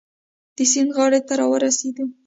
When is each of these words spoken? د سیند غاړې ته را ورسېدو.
د 0.55 0.57
سیند 0.71 0.89
غاړې 0.95 1.19
ته 1.27 1.33
را 1.39 1.45
ورسېدو. 1.51 2.05